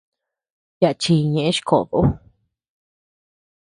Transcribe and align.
Yaʼa 0.81 0.97
chi 1.01 1.13
ñeʼe 1.33 1.51
chi 1.55 1.61
koʼod 1.67 1.91
ú. 1.99 2.01